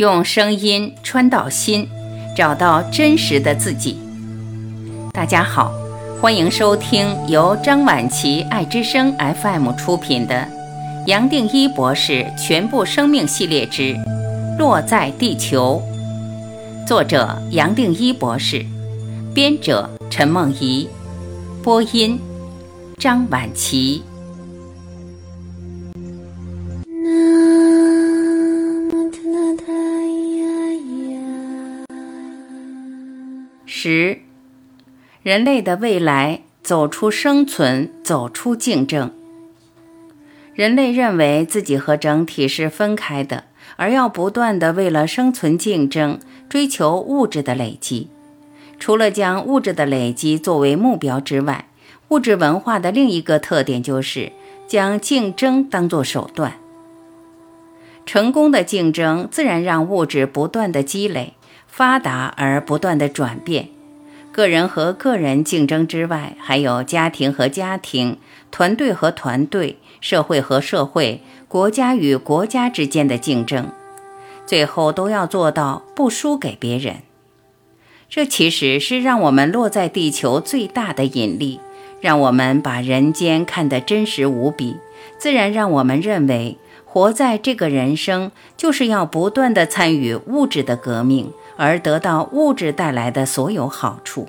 [0.00, 1.86] 用声音穿到心，
[2.34, 3.98] 找到真实的自己。
[5.12, 5.70] 大家好，
[6.22, 10.36] 欢迎收听由张晚琪爱之声 FM 出品的
[11.06, 13.94] 《杨定一博士全部生命系列之
[14.58, 15.82] 落在地球》，
[16.88, 18.64] 作者杨定一博士，
[19.34, 20.88] 编者陈梦怡，
[21.62, 22.18] 播音
[22.96, 24.02] 张晚琪。
[33.72, 34.18] 十，
[35.22, 39.12] 人类的未来走出生存，走出竞争。
[40.54, 43.44] 人类认为自己和整体是分开的，
[43.76, 48.08] 而要不断的为了生存竞争，追求物质的累积。
[48.80, 51.68] 除了将物质的累积作为目标之外，
[52.08, 54.32] 物质文化的另一个特点就是
[54.66, 56.54] 将竞争当作手段。
[58.04, 61.34] 成功的竞争自然让物质不断的积累。
[61.70, 63.68] 发达而不断的转变，
[64.32, 68.18] 个人和个人竞争之外，还有家庭和家庭、
[68.50, 73.68] 团队和团队、社会和社会、国家与国家之间的竞争，
[74.44, 76.96] 最后都要做到不输给别人。
[78.08, 81.60] 这其实是让我们落在地球最大的引力，
[82.00, 84.76] 让我们把人间看得真实无比，
[85.16, 91.32] 自然让我们认为活在这个人生就是要不断的参与物质的革命。
[91.62, 94.28] 而得到物质带来的所有好处，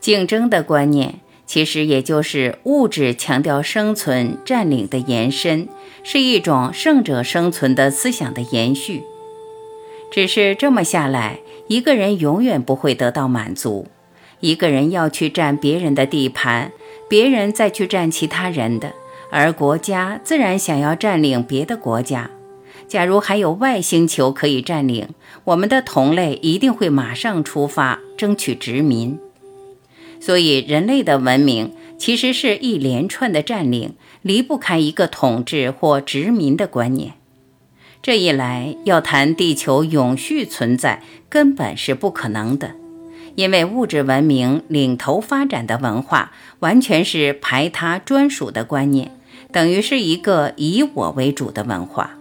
[0.00, 5.68] 竞争的观念其实也就是物质强调生存占领的延伸，
[6.02, 9.04] 是一种胜者生存的思想的延续。
[10.10, 13.86] 只是这么下来，一个人永远不会得到满足。
[14.40, 16.72] 一个人要去占别人的地盘，
[17.08, 18.92] 别人再去占其他人的，
[19.30, 22.28] 而国家自然想要占领别的国家。
[22.88, 25.08] 假如还有外星球可以占领，
[25.44, 29.18] 我们的同类一定会马上出发，争取殖民。
[30.20, 37.14] 所以，人类的文明其实是一连串的占领，离不开一个统治或殖民的观念。
[38.02, 42.72] 这一来，要谈地球永续存在，根本是不可能的，
[43.34, 49.10] 因为物质文明领头发展的文化，完全是排他专属的观念，
[49.52, 52.16] 等于是一个以我为主的文化。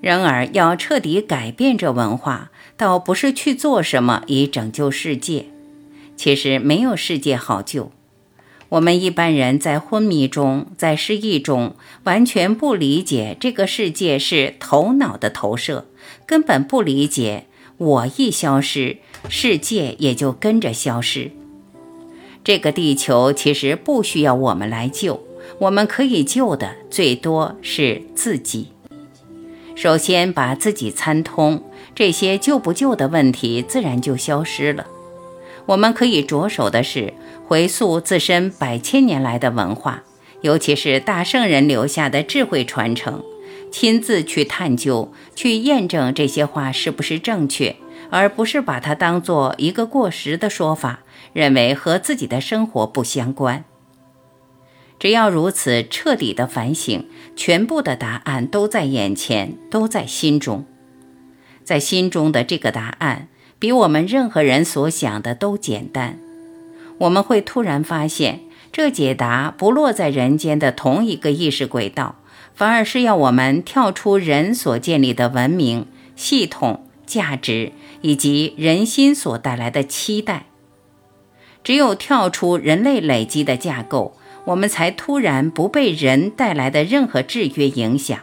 [0.00, 5.46] 然而，要彻底改变这文化，倒不是去做什么以拯救世界。
[6.16, 7.90] 其实没有世界好救。
[8.70, 15.86] 我们一般人在昏迷中，在失忆中，完全不理解这个世界是头脑的投射，
[16.26, 17.46] 根本不理解
[17.78, 18.98] 我一消失，
[19.28, 21.30] 世界也就跟着消失。
[22.44, 25.26] 这个地球其实不需要我们来救，
[25.60, 28.68] 我们可以救的最多是自己。
[29.78, 31.62] 首先把自己参通，
[31.94, 34.84] 这些救不救的问题自然就消失了。
[35.66, 37.14] 我们可以着手的是
[37.46, 40.02] 回溯自身百千年来的文化，
[40.40, 43.22] 尤其是大圣人留下的智慧传承，
[43.70, 47.76] 亲自去探究、去验证这些话是不是正确，
[48.10, 53.64] 而不是把它当做一个过时的说法，认为和自己的生活不相关。
[54.98, 60.64] 只要如此彻底的反省，全部的答案都在眼前，都在心中。
[61.62, 63.28] 在心中的这个答案，
[63.58, 66.18] 比我们任何人所想的都简单。
[66.98, 68.40] 我们会突然发现，
[68.72, 72.16] 这解答不落在人间的同一个意识轨道，
[72.54, 75.86] 反而是要我们跳出人所建立的文明
[76.16, 77.70] 系统、价值
[78.00, 80.46] 以及人心所带来的期待。
[81.62, 84.16] 只有跳出人类累积的架构。
[84.48, 88.18] 我们才突然不被人带来的任何制约影响，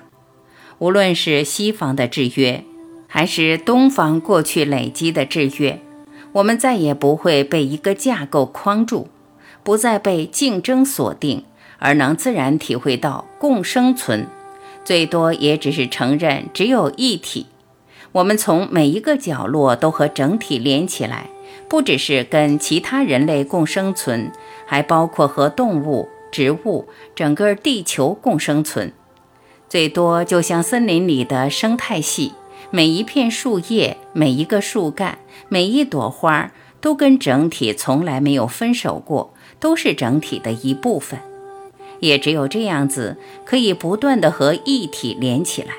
[0.80, 2.64] 无论是西方的制约，
[3.08, 5.80] 还是东方过去累积的制约，
[6.32, 9.08] 我们再也不会被一个架构框住，
[9.62, 11.46] 不再被竞争锁定，
[11.78, 14.26] 而能自然体会到共生存。
[14.84, 17.46] 最多也只是承认只有一体，
[18.14, 21.30] 我们从每一个角落都和整体连起来，
[21.70, 24.32] 不只是跟其他人类共生存，
[24.66, 26.10] 还包括和动物。
[26.36, 28.92] 植物，整个地球共生存，
[29.70, 32.34] 最多就像森林里的生态系，
[32.72, 36.52] 每一片树叶、每一个树干、每一朵花，
[36.82, 41.18] 都跟整体从来没有分手过，都是整体的一部分。
[42.02, 43.16] 也只有这样子，
[43.46, 45.76] 可以不断的和一体连起来。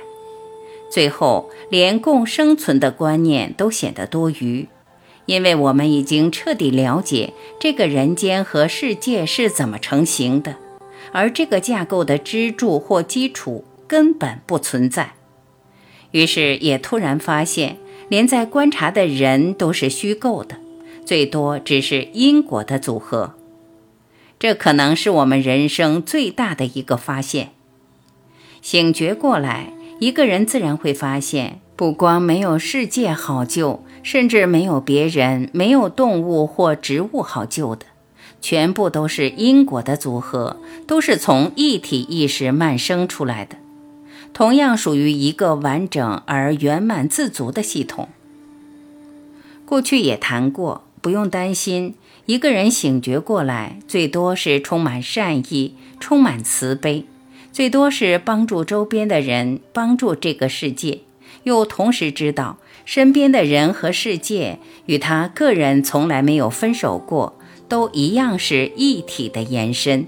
[0.91, 4.67] 最后，连共生存的观念都显得多余。
[5.27, 10.57] 因为我们已经彻底了解这个人间和世界是怎么成型的，
[11.13, 15.15] 而这个架构的支柱或基础根本不存在。
[16.13, 17.77] 于是也突然发现，
[18.09, 20.57] 连在观察的人都是虚构的，
[21.05, 23.35] 最多只是因果的组合。
[24.39, 27.51] 这可能是我们人生最大的一个发现。
[28.63, 37.87] 醒觉过来，一个人自然会发现，不光没有世界好救，甚至没有别人、没有动物或植物好救的，
[38.41, 43.57] 全部都是因果的组合，都是从一体意识漫生出来的，
[44.33, 48.09] 同样属于一个完整而圆满自足的系统。
[49.65, 51.97] 过去也谈过，不用担心。
[52.27, 57.05] 一个人醒觉过来，最多是充满善意、充满慈悲，
[57.53, 61.01] 最多是帮助周边的人、帮助这个世界，
[61.45, 67.35] 又同时知道身边的人和世界与他个人从来没有分手过，
[67.69, 70.07] 都一样是一体的延伸。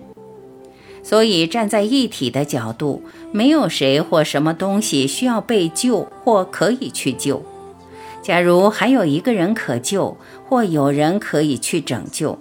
[1.03, 7.43] 所以站在一体的角度，没有谁或什么东西需要被救或可以去救。
[8.21, 12.39] 假如还有一个人可救，或有人可以去拯救，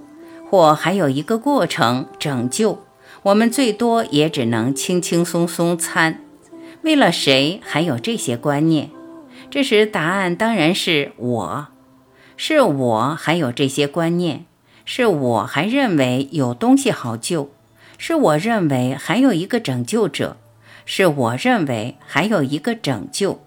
[0.50, 2.80] 或还有一个过程拯救，
[3.24, 6.22] 我们最多也只能轻轻松松参。
[6.88, 8.90] 为了谁还有这些观念？
[9.52, 11.68] 这时答案当然是我，
[12.38, 14.46] 是我还有这些观念，
[14.86, 17.52] 是我还认为有东西好救，
[17.98, 20.38] 是我认为还有一个拯救者，
[20.86, 23.42] 是我认为还有一个拯救。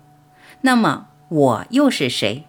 [0.60, 1.06] 那么。
[1.31, 2.43] 我又是谁？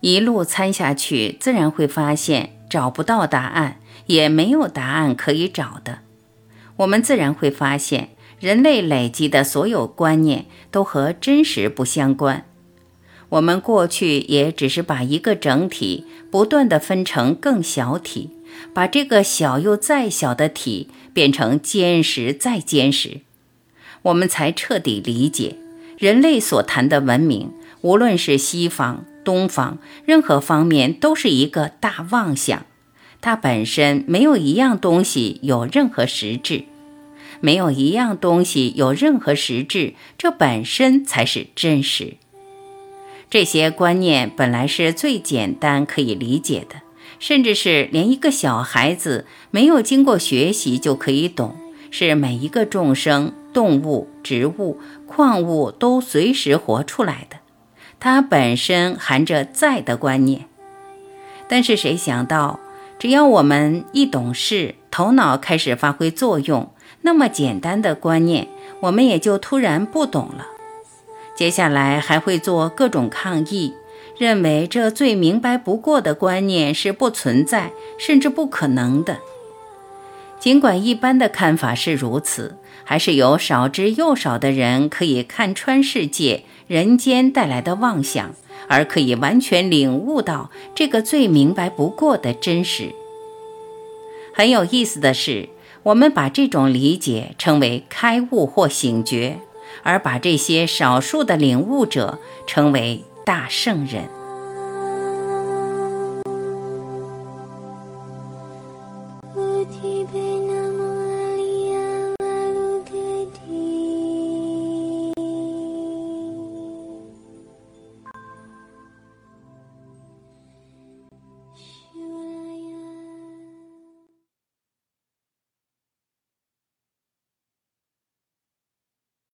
[0.00, 6.00] 一路参下去，自然会发现找不到答案，也没有答案可以找的。
[6.76, 8.10] 我们自然会发现，
[8.40, 12.44] 人类累积的所有观念都和真实不相关。
[13.30, 18.30] 我们过去也只是把一个整体不断的分成更小体，
[18.72, 23.20] 把这个小又再小的体变成坚实再坚实，
[24.02, 25.56] 我们才彻底理解
[25.98, 27.52] 人类所谈的文明。
[27.82, 32.66] 无论是西方、东方，任何方面都是一个大妄想。
[33.20, 36.64] 它本身没有一样东西有任何实质，
[37.40, 42.14] 没有一样东西有任何实质，这本身才是真实。
[43.30, 46.76] 这些观念本来是最简单可以理解的，
[47.18, 51.56] 甚至是连一个小孩子没有经过学习就可以懂，
[51.90, 57.36] 是每一个众生、动物、植物、矿物都随时活出来的。
[58.00, 60.46] 它本身含着在的观念，
[61.48, 62.60] 但是谁想到，
[62.98, 68.48] 只要我们一懂事，头脑开始发挥作用，那么简单的观念，
[68.80, 70.46] 我们也就突然不懂了。
[71.34, 73.74] 接下来还会做各种抗议，
[74.18, 79.18] 认为这最明白不过的观念是不存在，甚至不可能的。
[80.40, 86.44] 尽管一般的看法是如此，还是有少之又少的人可以看穿世界。
[86.66, 88.34] 人间带来的妄想，
[88.68, 92.92] 而可以完全领悟到这个最明白不过的真实。
[94.34, 95.48] 很有意思的是，
[95.84, 99.38] 我们把这种理解称为开悟或醒觉，
[99.82, 104.17] 而把这些少数的领悟者称为大圣人。